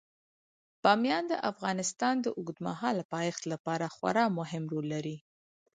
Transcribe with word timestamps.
بامیان 0.83 1.23
د 1.31 1.33
افغانستان 1.51 2.15
د 2.21 2.27
اوږدمهاله 2.37 3.03
پایښت 3.13 3.43
لپاره 3.53 3.85
خورا 3.95 4.25
مهم 4.39 4.63
رول 4.73 4.85
لري. 4.95 5.17